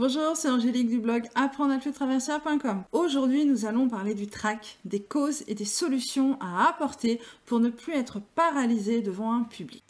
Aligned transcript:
Bonjour, 0.00 0.36
c'est 0.36 0.48
Angélique 0.48 0.88
du 0.88 1.00
blog 1.00 1.24
apprendre 1.34 1.72
à 1.74 1.92
traverser.com. 1.92 2.84
Aujourd'hui, 2.92 3.44
nous 3.44 3.66
allons 3.66 3.88
parler 3.88 4.14
du 4.14 4.28
trac, 4.28 4.78
des 4.84 5.02
causes 5.02 5.42
et 5.48 5.56
des 5.56 5.64
solutions 5.64 6.38
à 6.40 6.68
apporter 6.68 7.20
pour 7.46 7.58
ne 7.58 7.68
plus 7.68 7.94
être 7.94 8.20
paralysé 8.36 9.02
devant 9.02 9.32
un 9.34 9.42
public. 9.42 9.82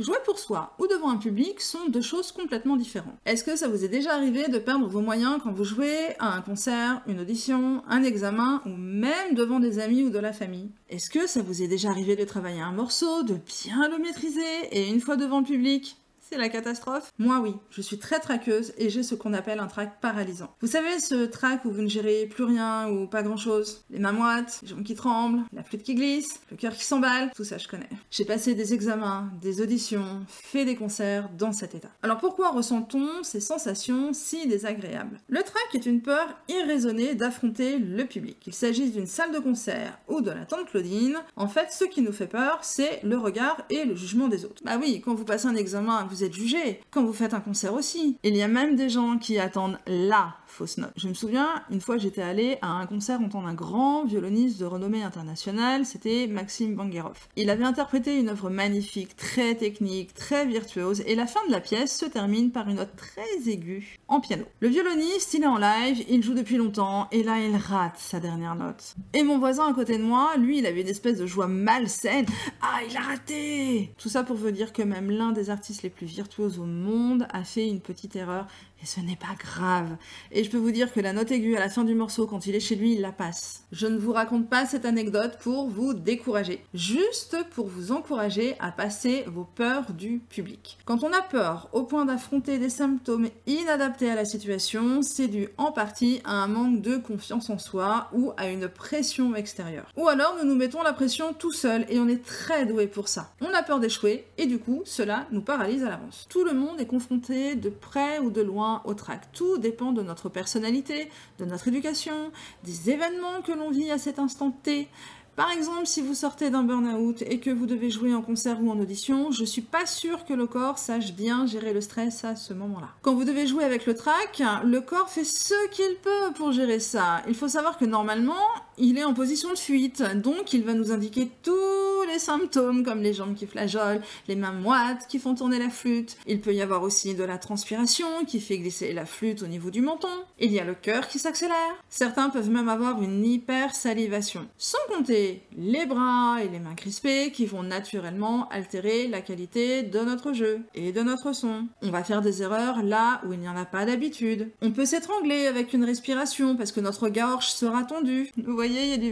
Jouer 0.00 0.16
pour 0.24 0.38
soi 0.38 0.74
ou 0.78 0.86
devant 0.86 1.10
un 1.10 1.18
public 1.18 1.60
sont 1.60 1.90
deux 1.90 2.00
choses 2.00 2.32
complètement 2.32 2.76
différentes. 2.76 3.18
Est-ce 3.26 3.44
que 3.44 3.54
ça 3.54 3.68
vous 3.68 3.84
est 3.84 3.88
déjà 3.88 4.14
arrivé 4.14 4.48
de 4.48 4.58
perdre 4.58 4.88
vos 4.88 5.02
moyens 5.02 5.38
quand 5.42 5.52
vous 5.52 5.64
jouez 5.64 6.16
à 6.18 6.34
un 6.34 6.40
concert, 6.40 7.02
une 7.06 7.20
audition, 7.20 7.82
un 7.86 8.02
examen 8.02 8.62
ou 8.64 8.70
même 8.70 9.34
devant 9.34 9.60
des 9.60 9.78
amis 9.78 10.02
ou 10.02 10.08
de 10.08 10.18
la 10.18 10.32
famille? 10.32 10.70
Est-ce 10.88 11.10
que 11.10 11.26
ça 11.26 11.42
vous 11.42 11.62
est 11.62 11.68
déjà 11.68 11.90
arrivé 11.90 12.16
de 12.16 12.24
travailler 12.24 12.62
un 12.62 12.72
morceau, 12.72 13.24
de 13.24 13.34
bien 13.34 13.90
le 13.90 13.98
maîtriser 13.98 14.40
et 14.72 14.88
une 14.88 15.02
fois 15.02 15.16
devant 15.16 15.40
le 15.40 15.44
public, 15.44 15.99
c'est 16.30 16.38
la 16.38 16.48
catastrophe? 16.48 17.12
Moi 17.18 17.40
oui, 17.40 17.54
je 17.70 17.82
suis 17.82 17.98
très 17.98 18.20
traqueuse 18.20 18.72
et 18.78 18.88
j'ai 18.88 19.02
ce 19.02 19.16
qu'on 19.16 19.34
appelle 19.34 19.58
un 19.58 19.66
trac 19.66 20.00
paralysant. 20.00 20.54
Vous 20.60 20.68
savez 20.68 21.00
ce 21.00 21.24
trac 21.24 21.64
où 21.64 21.72
vous 21.72 21.82
ne 21.82 21.88
gérez 21.88 22.26
plus 22.26 22.44
rien 22.44 22.88
ou 22.88 23.08
pas 23.08 23.22
grand 23.22 23.36
chose 23.36 23.84
Les 23.90 23.98
mains 23.98 24.12
moites, 24.12 24.60
les 24.62 24.68
jambes 24.68 24.84
qui 24.84 24.94
tremblent, 24.94 25.42
la 25.52 25.64
flûte 25.64 25.82
qui 25.82 25.96
glisse, 25.96 26.40
le 26.50 26.56
cœur 26.56 26.72
qui 26.72 26.84
s'emballe, 26.84 27.32
tout 27.34 27.42
ça 27.42 27.58
je 27.58 27.66
connais. 27.66 27.88
J'ai 28.12 28.24
passé 28.24 28.54
des 28.54 28.74
examens, 28.74 29.28
des 29.40 29.60
auditions, 29.60 30.24
fait 30.28 30.64
des 30.64 30.76
concerts 30.76 31.28
dans 31.36 31.52
cet 31.52 31.74
état. 31.74 31.90
Alors 32.02 32.18
pourquoi 32.18 32.50
ressent-on 32.50 33.24
ces 33.24 33.40
sensations 33.40 34.12
si 34.12 34.46
désagréables? 34.46 35.18
Le 35.28 35.42
trac 35.42 35.74
est 35.74 35.86
une 35.86 36.00
peur 36.00 36.28
irraisonnée 36.48 37.16
d'affronter 37.16 37.78
le 37.78 38.04
public. 38.04 38.38
Qu'il 38.38 38.54
s'agisse 38.54 38.92
d'une 38.92 39.06
salle 39.06 39.32
de 39.32 39.40
concert 39.40 39.98
ou 40.06 40.20
de 40.20 40.30
la 40.30 40.44
tante 40.44 40.66
Claudine, 40.66 41.16
en 41.34 41.48
fait 41.48 41.72
ce 41.72 41.84
qui 41.84 42.02
nous 42.02 42.12
fait 42.12 42.28
peur 42.28 42.60
c'est 42.62 43.00
le 43.02 43.18
regard 43.18 43.62
et 43.68 43.84
le 43.84 43.96
jugement 43.96 44.28
des 44.28 44.44
autres. 44.44 44.62
Bah 44.64 44.78
oui, 44.80 45.02
quand 45.04 45.14
vous 45.14 45.24
passez 45.24 45.46
un 45.46 45.56
examen, 45.56 46.06
vous 46.08 46.19
êtes 46.24 46.34
jugé. 46.34 46.80
Quand 46.90 47.04
vous 47.04 47.12
faites 47.12 47.34
un 47.34 47.40
concert 47.40 47.74
aussi. 47.74 48.16
Il 48.22 48.36
y 48.36 48.42
a 48.42 48.48
même 48.48 48.76
des 48.76 48.88
gens 48.88 49.18
qui 49.18 49.38
attendent 49.38 49.78
la 49.86 50.34
fausse 50.50 50.78
note. 50.78 50.92
Je 50.96 51.08
me 51.08 51.14
souviens, 51.14 51.62
une 51.70 51.80
fois 51.80 51.96
j'étais 51.96 52.22
allée 52.22 52.58
à 52.60 52.68
un 52.68 52.86
concert 52.86 53.20
entendre 53.20 53.46
un 53.46 53.54
grand 53.54 54.04
violoniste 54.04 54.58
de 54.58 54.64
renommée 54.64 55.02
internationale, 55.02 55.86
c'était 55.86 56.26
Maxime 56.26 56.74
Bangerov. 56.74 57.16
Il 57.36 57.50
avait 57.50 57.64
interprété 57.64 58.18
une 58.18 58.28
œuvre 58.28 58.50
magnifique, 58.50 59.16
très 59.16 59.54
technique, 59.54 60.12
très 60.14 60.46
virtuose, 60.46 61.02
et 61.06 61.14
la 61.14 61.26
fin 61.26 61.40
de 61.46 61.52
la 61.52 61.60
pièce 61.60 61.96
se 61.96 62.06
termine 62.06 62.50
par 62.50 62.68
une 62.68 62.76
note 62.76 62.96
très 62.96 63.48
aiguë 63.50 63.98
en 64.08 64.20
piano. 64.20 64.44
Le 64.60 64.68
violoniste, 64.68 65.34
il 65.34 65.44
est 65.44 65.46
en 65.46 65.58
live, 65.58 66.04
il 66.08 66.22
joue 66.22 66.34
depuis 66.34 66.56
longtemps, 66.56 67.08
et 67.12 67.22
là 67.22 67.38
il 67.38 67.56
rate 67.56 67.96
sa 67.98 68.18
dernière 68.18 68.56
note. 68.56 68.96
Et 69.14 69.22
mon 69.22 69.38
voisin 69.38 69.70
à 69.70 69.72
côté 69.72 69.98
de 69.98 70.02
moi, 70.02 70.36
lui, 70.36 70.58
il 70.58 70.66
avait 70.66 70.82
une 70.82 70.88
espèce 70.88 71.18
de 71.18 71.26
joie 71.26 71.46
malsaine. 71.46 72.26
Ah, 72.60 72.80
il 72.88 72.96
a 72.96 73.00
raté 73.00 73.92
Tout 73.98 74.08
ça 74.08 74.24
pour 74.24 74.36
vous 74.36 74.50
dire 74.50 74.72
que 74.72 74.82
même 74.82 75.10
l'un 75.10 75.32
des 75.32 75.50
artistes 75.50 75.82
les 75.82 75.90
plus 75.90 76.06
virtuose 76.10 76.58
au 76.58 76.64
monde 76.64 77.26
a 77.30 77.44
fait 77.44 77.68
une 77.68 77.80
petite 77.80 78.16
erreur 78.16 78.46
et 78.82 78.86
ce 78.86 79.00
n'est 79.00 79.16
pas 79.16 79.34
grave. 79.38 79.96
Et 80.32 80.44
je 80.44 80.50
peux 80.50 80.56
vous 80.56 80.70
dire 80.70 80.92
que 80.92 81.00
la 81.00 81.12
note 81.12 81.30
aiguë 81.30 81.56
à 81.56 81.60
la 81.60 81.68
fin 81.68 81.84
du 81.84 81.94
morceau, 81.94 82.26
quand 82.26 82.46
il 82.46 82.54
est 82.54 82.60
chez 82.60 82.76
lui, 82.76 82.94
il 82.94 83.00
la 83.00 83.12
passe. 83.12 83.64
Je 83.72 83.86
ne 83.86 83.98
vous 83.98 84.12
raconte 84.12 84.48
pas 84.48 84.66
cette 84.66 84.84
anecdote 84.84 85.38
pour 85.40 85.68
vous 85.68 85.92
décourager, 85.94 86.64
juste 86.72 87.36
pour 87.50 87.66
vous 87.66 87.92
encourager 87.92 88.56
à 88.58 88.72
passer 88.72 89.24
vos 89.26 89.44
peurs 89.44 89.92
du 89.92 90.18
public. 90.18 90.78
Quand 90.84 91.04
on 91.04 91.12
a 91.12 91.20
peur 91.20 91.68
au 91.72 91.82
point 91.82 92.04
d'affronter 92.04 92.58
des 92.58 92.70
symptômes 92.70 93.28
inadaptés 93.46 94.10
à 94.10 94.14
la 94.14 94.24
situation, 94.24 95.02
c'est 95.02 95.28
dû 95.28 95.48
en 95.58 95.72
partie 95.72 96.20
à 96.24 96.32
un 96.32 96.46
manque 96.46 96.80
de 96.80 96.96
confiance 96.96 97.50
en 97.50 97.58
soi 97.58 98.08
ou 98.12 98.32
à 98.36 98.48
une 98.48 98.68
pression 98.68 99.34
extérieure. 99.34 99.86
Ou 99.96 100.08
alors 100.08 100.36
nous 100.38 100.48
nous 100.48 100.56
mettons 100.56 100.82
la 100.82 100.92
pression 100.92 101.32
tout 101.32 101.52
seul 101.52 101.84
et 101.88 101.98
on 101.98 102.08
est 102.08 102.24
très 102.24 102.66
doué 102.66 102.86
pour 102.86 103.08
ça. 103.08 103.32
On 103.40 103.52
a 103.52 103.62
peur 103.62 103.80
d'échouer 103.80 104.24
et 104.38 104.46
du 104.46 104.58
coup 104.58 104.82
cela 104.84 105.26
nous 105.30 105.42
paralyse 105.42 105.84
à 105.84 105.90
l'avance. 105.90 105.99
Tout 106.28 106.44
le 106.44 106.52
monde 106.52 106.80
est 106.80 106.86
confronté 106.86 107.54
de 107.54 107.70
près 107.70 108.18
ou 108.18 108.30
de 108.30 108.40
loin 108.40 108.82
au 108.84 108.94
trac. 108.94 109.32
Tout 109.32 109.58
dépend 109.58 109.92
de 109.92 110.02
notre 110.02 110.28
personnalité, 110.28 111.08
de 111.38 111.44
notre 111.44 111.68
éducation, 111.68 112.32
des 112.64 112.90
événements 112.90 113.42
que 113.42 113.52
l'on 113.52 113.70
vit 113.70 113.90
à 113.90 113.98
cet 113.98 114.18
instant 114.18 114.50
T. 114.50 114.88
Par 115.36 115.52
exemple, 115.52 115.86
si 115.86 116.02
vous 116.02 116.14
sortez 116.14 116.50
d'un 116.50 116.64
burn-out 116.64 117.22
et 117.22 117.38
que 117.38 117.48
vous 117.48 117.64
devez 117.64 117.88
jouer 117.88 118.14
en 118.14 118.20
concert 118.20 118.62
ou 118.62 118.70
en 118.70 118.78
audition, 118.78 119.30
je 119.30 119.44
suis 119.44 119.62
pas 119.62 119.86
sûre 119.86 120.26
que 120.26 120.34
le 120.34 120.46
corps 120.46 120.76
sache 120.76 121.14
bien 121.14 121.46
gérer 121.46 121.72
le 121.72 121.80
stress 121.80 122.24
à 122.24 122.36
ce 122.36 122.52
moment-là. 122.52 122.88
Quand 123.00 123.14
vous 123.14 123.24
devez 123.24 123.46
jouer 123.46 123.64
avec 123.64 123.86
le 123.86 123.94
trac, 123.94 124.42
le 124.64 124.80
corps 124.80 125.08
fait 125.08 125.24
ce 125.24 125.54
qu'il 125.70 125.96
peut 126.02 126.34
pour 126.34 126.52
gérer 126.52 126.80
ça. 126.80 127.22
Il 127.26 127.34
faut 127.34 127.48
savoir 127.48 127.78
que 127.78 127.86
normalement, 127.86 128.34
il 128.76 128.98
est 128.98 129.04
en 129.04 129.14
position 129.14 129.50
de 129.50 129.58
fuite, 129.58 130.02
donc 130.16 130.52
il 130.52 130.62
va 130.62 130.74
nous 130.74 130.92
indiquer 130.92 131.30
tous 131.42 131.89
les 132.12 132.18
symptômes 132.18 132.84
comme 132.84 133.02
les 133.02 133.14
jambes 133.14 133.34
qui 133.34 133.46
flageolent, 133.46 134.00
les 134.28 134.36
mains 134.36 134.52
moites 134.52 135.06
qui 135.08 135.18
font 135.18 135.34
tourner 135.34 135.58
la 135.58 135.70
flûte. 135.70 136.16
Il 136.26 136.40
peut 136.40 136.54
y 136.54 136.62
avoir 136.62 136.82
aussi 136.82 137.14
de 137.14 137.24
la 137.24 137.38
transpiration 137.38 138.24
qui 138.26 138.40
fait 138.40 138.58
glisser 138.58 138.92
la 138.92 139.06
flûte 139.06 139.42
au 139.42 139.46
niveau 139.46 139.70
du 139.70 139.80
menton. 139.80 140.08
Il 140.38 140.52
y 140.52 140.58
a 140.58 140.64
le 140.64 140.74
cœur 140.74 141.08
qui 141.08 141.18
s'accélère. 141.18 141.56
Certains 141.88 142.30
peuvent 142.30 142.50
même 142.50 142.68
avoir 142.68 143.02
une 143.02 143.24
hypersalivation. 143.24 144.48
Sans 144.58 144.78
compter 144.88 145.42
les 145.56 145.86
bras 145.86 146.38
et 146.42 146.48
les 146.48 146.58
mains 146.58 146.74
crispées 146.74 147.30
qui 147.32 147.46
vont 147.46 147.62
naturellement 147.62 148.48
altérer 148.48 149.06
la 149.06 149.20
qualité 149.20 149.82
de 149.82 150.00
notre 150.00 150.32
jeu 150.32 150.60
et 150.74 150.92
de 150.92 151.02
notre 151.02 151.32
son. 151.32 151.66
On 151.82 151.90
va 151.90 152.04
faire 152.04 152.22
des 152.22 152.42
erreurs 152.42 152.82
là 152.82 153.20
où 153.26 153.32
il 153.32 153.38
n'y 153.38 153.48
en 153.48 153.56
a 153.56 153.64
pas 153.64 153.84
d'habitude. 153.84 154.50
On 154.62 154.72
peut 154.72 154.86
s'étrangler 154.86 155.46
avec 155.46 155.72
une 155.72 155.84
respiration 155.84 156.56
parce 156.56 156.72
que 156.72 156.80
notre 156.80 157.08
gorge 157.08 157.48
sera 157.48 157.84
tendue. 157.84 158.30
Vous 158.36 158.54
voyez 158.54 158.84
il 158.84 158.90
y 158.90 158.94
a 158.94 158.96
du. 158.96 159.10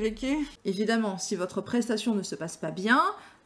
Évidemment, 0.65 1.19
si 1.19 1.37
votre 1.37 1.61
prestation 1.61 2.15
ne 2.15 2.23
se 2.23 2.35
passe 2.35 2.57
pas 2.57 2.71
bien, 2.71 2.88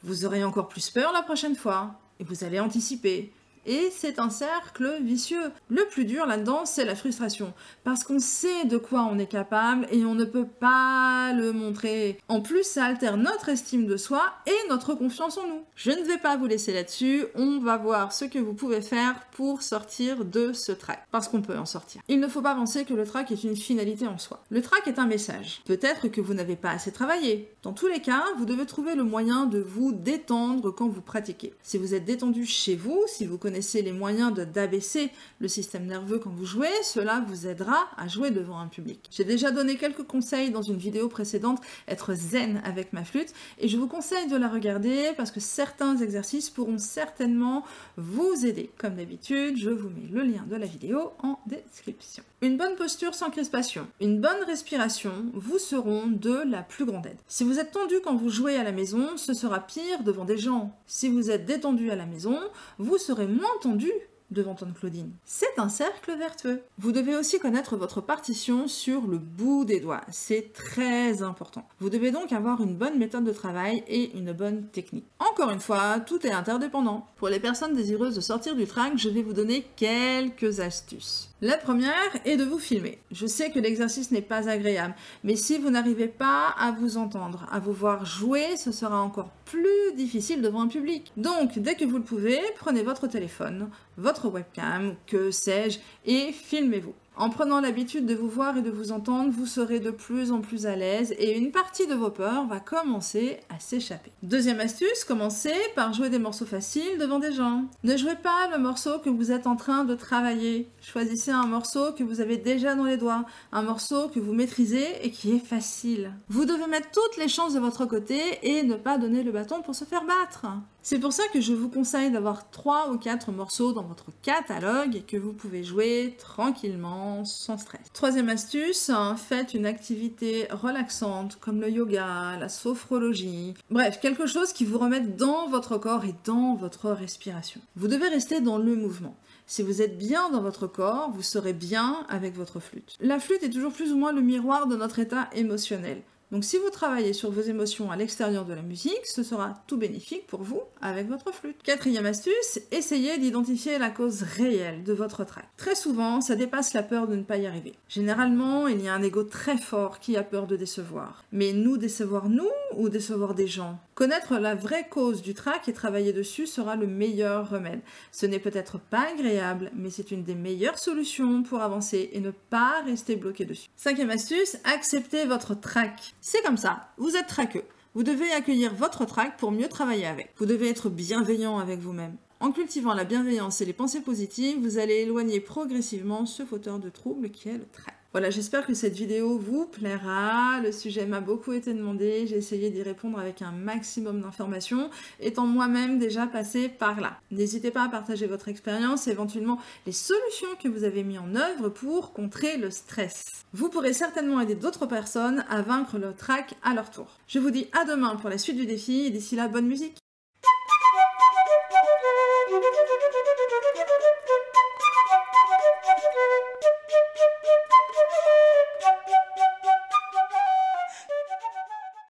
vous 0.02 0.24
aurez 0.24 0.44
encore 0.44 0.68
plus 0.68 0.90
peur 0.90 1.12
la 1.12 1.22
prochaine 1.22 1.56
fois. 1.56 1.94
Et 2.20 2.24
vous 2.24 2.44
allez 2.44 2.60
anticiper. 2.60 3.32
Et 3.64 3.92
c'est 3.96 4.18
un 4.18 4.30
cercle 4.30 4.98
vicieux. 5.02 5.52
Le 5.68 5.84
plus 5.86 6.04
dur 6.04 6.26
là-dedans, 6.26 6.64
c'est 6.64 6.84
la 6.84 6.96
frustration. 6.96 7.52
Parce 7.84 8.02
qu'on 8.02 8.18
sait 8.18 8.64
de 8.64 8.76
quoi 8.76 9.08
on 9.10 9.18
est 9.18 9.26
capable 9.26 9.86
et 9.92 10.04
on 10.04 10.16
ne 10.16 10.24
peut 10.24 10.46
pas 10.46 11.32
le 11.32 11.52
montrer. 11.52 12.18
En 12.28 12.40
plus, 12.40 12.64
ça 12.64 12.84
altère 12.84 13.16
notre 13.16 13.48
estime 13.48 13.86
de 13.86 13.96
soi 13.96 14.22
et 14.46 14.68
notre 14.68 14.94
confiance 14.94 15.38
en 15.38 15.46
nous. 15.46 15.62
Je 15.76 15.92
ne 15.92 16.02
vais 16.02 16.18
pas 16.18 16.36
vous 16.36 16.46
laisser 16.46 16.72
là-dessus. 16.72 17.24
On 17.36 17.60
va 17.60 17.76
voir 17.76 18.12
ce 18.12 18.24
que 18.24 18.40
vous 18.40 18.54
pouvez 18.54 18.80
faire 18.80 19.14
pour 19.30 19.62
sortir 19.62 20.24
de 20.24 20.52
ce 20.52 20.72
trac. 20.72 21.06
Parce 21.12 21.28
qu'on 21.28 21.42
peut 21.42 21.56
en 21.56 21.66
sortir. 21.66 22.02
Il 22.08 22.18
ne 22.18 22.28
faut 22.28 22.42
pas 22.42 22.56
penser 22.56 22.84
que 22.84 22.94
le 22.94 23.06
trac 23.06 23.30
est 23.30 23.44
une 23.44 23.56
finalité 23.56 24.08
en 24.08 24.18
soi. 24.18 24.42
Le 24.50 24.60
trac 24.60 24.88
est 24.88 24.98
un 24.98 25.06
message. 25.06 25.62
Peut-être 25.66 26.08
que 26.08 26.20
vous 26.20 26.34
n'avez 26.34 26.56
pas 26.56 26.70
assez 26.70 26.90
travaillé. 26.90 27.48
Dans 27.62 27.72
tous 27.72 27.86
les 27.86 28.00
cas, 28.00 28.24
vous 28.38 28.44
devez 28.44 28.66
trouver 28.66 28.96
le 28.96 29.04
moyen 29.04 29.46
de 29.46 29.60
vous 29.60 29.92
détendre 29.92 30.74
quand 30.74 30.88
vous 30.88 31.00
pratiquez. 31.00 31.54
Si 31.62 31.78
vous 31.78 31.94
êtes 31.94 32.04
détendu 32.04 32.44
chez 32.44 32.74
vous, 32.74 33.00
si 33.06 33.24
vous 33.24 33.38
connaissez 33.38 33.51
connaissez 33.52 33.82
les 33.82 33.92
moyens 33.92 34.32
d'abaisser 34.32 35.10
le 35.38 35.46
système 35.46 35.84
nerveux 35.84 36.18
quand 36.18 36.30
vous 36.30 36.46
jouez, 36.46 36.72
cela 36.84 37.22
vous 37.28 37.46
aidera 37.46 37.86
à 37.98 38.08
jouer 38.08 38.30
devant 38.30 38.58
un 38.58 38.66
public. 38.66 39.10
J'ai 39.10 39.24
déjà 39.24 39.50
donné 39.50 39.76
quelques 39.76 40.04
conseils 40.04 40.50
dans 40.50 40.62
une 40.62 40.78
vidéo 40.78 41.06
précédente, 41.08 41.60
être 41.86 42.14
zen 42.14 42.62
avec 42.64 42.94
ma 42.94 43.04
flûte, 43.04 43.34
et 43.58 43.68
je 43.68 43.76
vous 43.76 43.88
conseille 43.88 44.26
de 44.26 44.38
la 44.38 44.48
regarder 44.48 45.10
parce 45.18 45.30
que 45.30 45.40
certains 45.40 45.98
exercices 45.98 46.48
pourront 46.48 46.78
certainement 46.78 47.62
vous 47.98 48.46
aider. 48.46 48.70
Comme 48.78 48.94
d'habitude, 48.94 49.58
je 49.58 49.68
vous 49.68 49.90
mets 49.90 50.08
le 50.10 50.22
lien 50.22 50.46
de 50.48 50.56
la 50.56 50.64
vidéo 50.64 51.12
en 51.22 51.38
description. 51.46 52.24
Une 52.42 52.56
bonne 52.56 52.74
posture 52.74 53.14
sans 53.14 53.30
crispation, 53.30 53.86
une 54.00 54.20
bonne 54.20 54.42
respiration 54.48 55.12
vous 55.32 55.60
seront 55.60 56.08
de 56.08 56.42
la 56.44 56.62
plus 56.62 56.84
grande 56.84 57.06
aide. 57.06 57.20
Si 57.28 57.44
vous 57.44 57.60
êtes 57.60 57.70
tendu 57.70 58.00
quand 58.02 58.16
vous 58.16 58.30
jouez 58.30 58.56
à 58.56 58.64
la 58.64 58.72
maison, 58.72 59.16
ce 59.16 59.32
sera 59.32 59.60
pire 59.60 60.02
devant 60.02 60.24
des 60.24 60.38
gens. 60.38 60.76
Si 60.88 61.08
vous 61.08 61.30
êtes 61.30 61.46
détendu 61.46 61.92
à 61.92 61.94
la 61.94 62.04
maison, 62.04 62.36
vous 62.78 62.98
serez 62.98 63.28
moins 63.28 63.46
tendu 63.60 63.92
devant 64.32 64.54
Tante 64.54 64.74
Claudine. 64.74 65.12
C'est 65.24 65.58
un 65.58 65.68
cercle 65.68 66.16
vertueux. 66.16 66.62
Vous 66.78 66.92
devez 66.92 67.16
aussi 67.16 67.38
connaître 67.38 67.76
votre 67.76 68.00
partition 68.00 68.68
sur 68.68 69.06
le 69.06 69.18
bout 69.18 69.64
des 69.64 69.80
doigts. 69.80 70.02
C'est 70.10 70.52
très 70.52 71.22
important. 71.22 71.66
Vous 71.80 71.90
devez 71.90 72.10
donc 72.10 72.32
avoir 72.32 72.60
une 72.60 72.76
bonne 72.76 72.98
méthode 72.98 73.24
de 73.24 73.32
travail 73.32 73.84
et 73.86 74.16
une 74.16 74.32
bonne 74.32 74.66
technique. 74.68 75.06
Encore 75.18 75.50
une 75.50 75.60
fois, 75.60 76.00
tout 76.00 76.26
est 76.26 76.32
interdépendant. 76.32 77.06
Pour 77.16 77.28
les 77.28 77.40
personnes 77.40 77.74
désireuses 77.74 78.16
de 78.16 78.20
sortir 78.20 78.56
du 78.56 78.66
track, 78.66 78.96
je 78.96 79.08
vais 79.08 79.22
vous 79.22 79.32
donner 79.32 79.66
quelques 79.76 80.60
astuces. 80.60 81.28
La 81.40 81.56
première 81.56 81.92
est 82.24 82.36
de 82.36 82.44
vous 82.44 82.60
filmer. 82.60 82.98
Je 83.10 83.26
sais 83.26 83.50
que 83.50 83.58
l'exercice 83.58 84.12
n'est 84.12 84.22
pas 84.22 84.48
agréable, 84.48 84.94
mais 85.24 85.34
si 85.34 85.58
vous 85.58 85.70
n'arrivez 85.70 86.06
pas 86.06 86.54
à 86.56 86.70
vous 86.70 86.98
entendre, 86.98 87.46
à 87.50 87.58
vous 87.58 87.72
voir 87.72 88.04
jouer, 88.04 88.56
ce 88.56 88.70
sera 88.70 89.02
encore 89.02 89.30
plus 89.44 89.92
difficile 89.96 90.40
devant 90.40 90.62
un 90.62 90.68
public. 90.68 91.12
Donc, 91.16 91.58
dès 91.58 91.74
que 91.74 91.84
vous 91.84 91.98
le 91.98 92.04
pouvez, 92.04 92.38
prenez 92.56 92.82
votre 92.82 93.08
téléphone, 93.08 93.68
votre 93.96 94.28
webcam, 94.28 94.94
que 95.06 95.30
sais-je, 95.30 95.78
et 96.04 96.32
filmez-vous. 96.32 96.94
En 97.14 97.28
prenant 97.28 97.60
l'habitude 97.60 98.06
de 98.06 98.14
vous 98.14 98.28
voir 98.28 98.56
et 98.56 98.62
de 98.62 98.70
vous 98.70 98.90
entendre, 98.90 99.30
vous 99.30 99.44
serez 99.44 99.80
de 99.80 99.90
plus 99.90 100.32
en 100.32 100.40
plus 100.40 100.64
à 100.64 100.76
l'aise 100.76 101.14
et 101.18 101.36
une 101.36 101.50
partie 101.50 101.86
de 101.86 101.94
vos 101.94 102.08
peurs 102.08 102.46
va 102.46 102.58
commencer 102.58 103.38
à 103.50 103.60
s'échapper. 103.60 104.10
Deuxième 104.22 104.60
astuce, 104.60 105.04
commencez 105.04 105.52
par 105.76 105.92
jouer 105.92 106.08
des 106.08 106.18
morceaux 106.18 106.46
faciles 106.46 106.96
devant 106.98 107.18
des 107.18 107.32
gens. 107.32 107.64
Ne 107.84 107.98
jouez 107.98 108.14
pas 108.14 108.48
le 108.50 108.56
morceau 108.56 108.98
que 108.98 109.10
vous 109.10 109.30
êtes 109.30 109.46
en 109.46 109.56
train 109.56 109.84
de 109.84 109.94
travailler. 109.94 110.70
Choisissez 110.80 111.32
un 111.32 111.46
morceau 111.46 111.92
que 111.92 112.02
vous 112.02 112.22
avez 112.22 112.38
déjà 112.38 112.74
dans 112.74 112.84
les 112.84 112.96
doigts, 112.96 113.26
un 113.52 113.62
morceau 113.62 114.08
que 114.08 114.18
vous 114.18 114.32
maîtrisez 114.32 115.04
et 115.04 115.10
qui 115.10 115.32
est 115.32 115.46
facile. 115.46 116.14
Vous 116.30 116.46
devez 116.46 116.66
mettre 116.66 116.88
toutes 116.92 117.18
les 117.18 117.28
chances 117.28 117.52
de 117.52 117.60
votre 117.60 117.84
côté 117.84 118.20
et 118.42 118.62
ne 118.62 118.74
pas 118.74 118.96
donner 118.96 119.22
le 119.22 119.32
bâton 119.32 119.60
pour 119.60 119.74
se 119.74 119.84
faire 119.84 120.04
battre. 120.06 120.46
C'est 120.84 120.98
pour 120.98 121.12
ça 121.12 121.22
que 121.32 121.40
je 121.40 121.52
vous 121.52 121.68
conseille 121.68 122.10
d'avoir 122.10 122.50
3 122.50 122.90
ou 122.90 122.98
4 122.98 123.30
morceaux 123.30 123.72
dans 123.72 123.84
votre 123.84 124.06
catalogue 124.20 124.96
et 124.96 125.02
que 125.02 125.16
vous 125.16 125.32
pouvez 125.32 125.62
jouer 125.62 126.16
tranquillement, 126.18 127.24
sans 127.24 127.56
stress. 127.56 127.80
Troisième 127.92 128.28
astuce, 128.28 128.90
faites 129.16 129.54
une 129.54 129.64
activité 129.64 130.48
relaxante 130.50 131.38
comme 131.40 131.60
le 131.60 131.70
yoga, 131.70 132.36
la 132.36 132.48
sophrologie, 132.48 133.54
bref, 133.70 134.00
quelque 134.00 134.26
chose 134.26 134.52
qui 134.52 134.64
vous 134.64 134.78
remette 134.78 135.14
dans 135.14 135.46
votre 135.48 135.78
corps 135.78 136.04
et 136.04 136.16
dans 136.24 136.56
votre 136.56 136.90
respiration. 136.90 137.60
Vous 137.76 137.86
devez 137.86 138.08
rester 138.08 138.40
dans 138.40 138.58
le 138.58 138.74
mouvement. 138.74 139.16
Si 139.46 139.62
vous 139.62 139.82
êtes 139.82 139.98
bien 139.98 140.30
dans 140.30 140.42
votre 140.42 140.66
corps, 140.66 141.12
vous 141.12 141.22
serez 141.22 141.52
bien 141.52 142.04
avec 142.08 142.34
votre 142.34 142.58
flûte. 142.58 142.96
La 143.00 143.20
flûte 143.20 143.44
est 143.44 143.50
toujours 143.50 143.72
plus 143.72 143.92
ou 143.92 143.96
moins 143.96 144.12
le 144.12 144.20
miroir 144.20 144.66
de 144.66 144.76
notre 144.76 144.98
état 144.98 145.28
émotionnel. 145.32 146.02
Donc 146.32 146.44
si 146.44 146.56
vous 146.56 146.70
travaillez 146.70 147.12
sur 147.12 147.30
vos 147.30 147.42
émotions 147.42 147.90
à 147.90 147.96
l'extérieur 147.96 148.46
de 148.46 148.54
la 148.54 148.62
musique, 148.62 149.04
ce 149.04 149.22
sera 149.22 149.62
tout 149.66 149.76
bénéfique 149.76 150.26
pour 150.26 150.42
vous 150.42 150.62
avec 150.80 151.06
votre 151.06 151.30
flûte. 151.30 151.62
Quatrième 151.62 152.06
astuce, 152.06 152.58
essayez 152.70 153.18
d'identifier 153.18 153.76
la 153.76 153.90
cause 153.90 154.22
réelle 154.22 154.82
de 154.82 154.94
votre 154.94 155.24
trac. 155.24 155.44
Très 155.58 155.74
souvent, 155.74 156.22
ça 156.22 156.34
dépasse 156.34 156.72
la 156.72 156.82
peur 156.82 157.06
de 157.06 157.16
ne 157.16 157.22
pas 157.22 157.36
y 157.36 157.46
arriver. 157.46 157.74
Généralement, 157.86 158.66
il 158.66 158.80
y 158.80 158.88
a 158.88 158.94
un 158.94 159.02
ego 159.02 159.24
très 159.24 159.58
fort 159.58 160.00
qui 160.00 160.16
a 160.16 160.22
peur 160.22 160.46
de 160.46 160.56
décevoir. 160.56 161.22
Mais 161.32 161.52
nous 161.52 161.76
décevoir 161.76 162.30
nous 162.30 162.48
ou 162.76 162.88
décevoir 162.88 163.34
des 163.34 163.46
gens? 163.46 163.78
Connaître 163.94 164.38
la 164.38 164.54
vraie 164.54 164.88
cause 164.88 165.20
du 165.20 165.34
trac 165.34 165.68
et 165.68 165.74
travailler 165.74 166.14
dessus 166.14 166.46
sera 166.46 166.76
le 166.76 166.86
meilleur 166.86 167.50
remède. 167.50 167.80
Ce 168.10 168.24
n'est 168.24 168.38
peut-être 168.38 168.78
pas 168.78 169.10
agréable, 169.12 169.70
mais 169.76 169.90
c'est 169.90 170.10
une 170.10 170.24
des 170.24 170.34
meilleures 170.34 170.78
solutions 170.78 171.42
pour 171.42 171.60
avancer 171.60 172.08
et 172.14 172.20
ne 172.20 172.30
pas 172.30 172.80
rester 172.86 173.16
bloqué 173.16 173.44
dessus. 173.44 173.68
Cinquième 173.76 174.08
astuce, 174.08 174.56
acceptez 174.64 175.26
votre 175.26 175.54
trac. 175.54 176.14
C'est 176.24 176.42
comme 176.42 176.56
ça, 176.56 176.86
vous 176.98 177.16
êtes 177.16 177.26
traqueux. 177.26 177.64
Vous 177.96 178.04
devez 178.04 178.30
accueillir 178.30 178.72
votre 178.72 179.04
trac 179.04 179.36
pour 179.38 179.50
mieux 179.50 179.68
travailler 179.68 180.06
avec. 180.06 180.30
Vous 180.36 180.46
devez 180.46 180.68
être 180.68 180.88
bienveillant 180.88 181.58
avec 181.58 181.80
vous-même. 181.80 182.16
En 182.38 182.52
cultivant 182.52 182.94
la 182.94 183.02
bienveillance 183.02 183.60
et 183.60 183.64
les 183.64 183.72
pensées 183.72 184.02
positives, 184.02 184.60
vous 184.62 184.78
allez 184.78 184.98
éloigner 184.98 185.40
progressivement 185.40 186.24
ce 186.24 186.44
fauteur 186.44 186.78
de 186.78 186.90
troubles 186.90 187.30
qui 187.30 187.48
est 187.48 187.58
le 187.58 187.66
trac. 187.72 187.96
Voilà, 188.12 188.28
j'espère 188.28 188.66
que 188.66 188.74
cette 188.74 188.92
vidéo 188.92 189.38
vous 189.38 189.64
plaira. 189.64 190.60
Le 190.60 190.70
sujet 190.70 191.06
m'a 191.06 191.20
beaucoup 191.20 191.52
été 191.52 191.72
demandé. 191.72 192.26
J'ai 192.26 192.36
essayé 192.36 192.68
d'y 192.68 192.82
répondre 192.82 193.18
avec 193.18 193.40
un 193.40 193.52
maximum 193.52 194.20
d'informations, 194.20 194.90
étant 195.18 195.46
moi-même 195.46 195.98
déjà 195.98 196.26
passé 196.26 196.68
par 196.68 197.00
là. 197.00 197.18
N'hésitez 197.30 197.70
pas 197.70 197.84
à 197.84 197.88
partager 197.88 198.26
votre 198.26 198.48
expérience 198.48 199.08
éventuellement 199.08 199.58
les 199.86 199.92
solutions 199.92 200.48
que 200.62 200.68
vous 200.68 200.84
avez 200.84 201.04
mis 201.04 201.16
en 201.16 201.34
œuvre 201.34 201.70
pour 201.70 202.12
contrer 202.12 202.58
le 202.58 202.70
stress. 202.70 203.24
Vous 203.54 203.70
pourrez 203.70 203.94
certainement 203.94 204.40
aider 204.40 204.56
d'autres 204.56 204.84
personnes 204.84 205.46
à 205.48 205.62
vaincre 205.62 205.96
le 205.96 206.12
trac 206.12 206.54
à 206.62 206.74
leur 206.74 206.90
tour. 206.90 207.18
Je 207.28 207.38
vous 207.38 207.50
dis 207.50 207.68
à 207.72 207.86
demain 207.86 208.16
pour 208.16 208.28
la 208.28 208.36
suite 208.36 208.58
du 208.58 208.66
défi 208.66 209.06
et 209.06 209.10
d'ici 209.10 209.36
là, 209.36 209.48
bonne 209.48 209.66
musique 209.66 209.96